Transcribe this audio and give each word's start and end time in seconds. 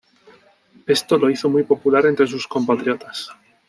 Esto 0.87 1.15
lo 1.19 1.29
hizo 1.29 1.47
muy 1.47 1.61
popular 1.61 2.07
entre 2.07 2.25
sus 2.25 2.47
compatriotas. 2.47 3.29